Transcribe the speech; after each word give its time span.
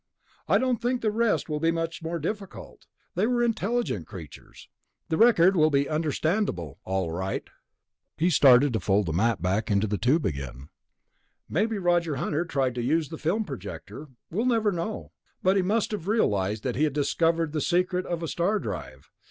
"I 0.47 0.57
don't 0.57 0.81
think 0.81 1.01
the 1.01 1.11
rest 1.11 1.47
will 1.47 1.59
be 1.59 1.69
much 1.69 2.01
more 2.01 2.17
difficult. 2.17 2.87
They 3.13 3.27
were 3.27 3.43
intelligent 3.43 4.07
creatures. 4.07 4.67
The 5.09 5.17
record 5.17 5.55
will 5.55 5.69
be 5.69 5.87
understandable, 5.87 6.79
all 6.85 7.11
right." 7.11 7.47
He 8.17 8.31
started 8.31 8.73
to 8.73 8.79
fold 8.79 9.05
the 9.05 9.13
map 9.13 9.43
back 9.43 9.69
into 9.69 9.87
a 9.93 9.99
tube 9.99 10.25
again. 10.25 10.69
"Maybe 11.47 11.77
Roger 11.77 12.15
Hunter 12.15 12.45
tried 12.45 12.73
to 12.73 12.81
use 12.81 13.09
the 13.09 13.19
film 13.19 13.43
projector. 13.45 14.07
We'll 14.31 14.47
never 14.47 14.71
know. 14.71 15.11
But 15.43 15.55
he 15.55 15.61
must 15.61 15.91
have 15.91 16.07
realized 16.07 16.63
that 16.63 16.75
he 16.75 16.85
had 16.85 16.93
discovered 16.93 17.51
the 17.51 17.61
secret 17.61 18.07
of 18.07 18.23
a 18.23 18.27
star 18.27 18.57
drive. 18.57 19.11